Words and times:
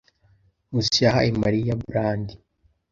Nkusi 0.69 0.99
yahaye 1.05 1.29
Mariya 1.43 1.73
brandi. 1.85 2.33